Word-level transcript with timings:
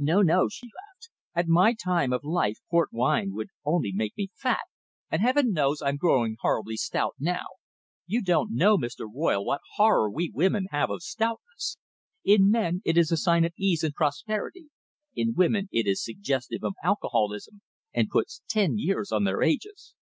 "No, 0.00 0.20
no," 0.20 0.48
she 0.48 0.66
laughed, 0.66 1.10
"at 1.32 1.46
my 1.46 1.72
time 1.72 2.12
of 2.12 2.24
life 2.24 2.58
port 2.68 2.88
wine 2.92 3.32
would 3.34 3.50
only 3.64 3.92
make 3.92 4.16
me 4.16 4.30
fat 4.34 4.64
and 5.12 5.22
Heaven 5.22 5.52
knows 5.52 5.80
I'm 5.80 5.96
growing 5.96 6.36
horribly 6.40 6.76
stout 6.76 7.14
now. 7.20 7.44
You 8.04 8.20
don't 8.20 8.50
know, 8.52 8.76
Mr. 8.76 9.06
Royle, 9.08 9.44
what 9.44 9.60
horror 9.76 10.10
we 10.10 10.28
women 10.34 10.66
have 10.72 10.90
of 10.90 11.04
stoutness. 11.04 11.78
In 12.24 12.50
men 12.50 12.82
it 12.84 12.98
is 12.98 13.12
a 13.12 13.16
sign 13.16 13.44
of 13.44 13.52
ease 13.56 13.84
and 13.84 13.94
prosperity, 13.94 14.70
in 15.14 15.34
women 15.34 15.68
it 15.70 15.86
is 15.86 16.02
suggestive 16.02 16.64
of 16.64 16.74
alcoholism 16.82 17.62
and 17.94 18.10
puts 18.10 18.42
ten 18.48 18.78
years 18.78 19.12
on 19.12 19.22
their 19.22 19.40
ages." 19.40 19.94